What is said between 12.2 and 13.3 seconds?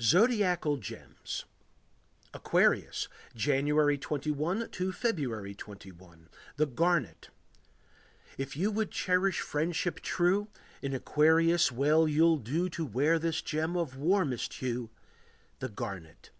do To wear